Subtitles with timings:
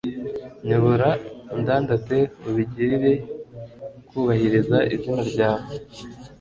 [0.67, 1.09] nyobora
[1.55, 3.11] undandate ubigiriye
[4.07, 5.65] kubahiriza izina ryawe